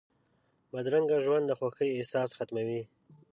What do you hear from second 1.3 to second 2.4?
د خوښۍ احساس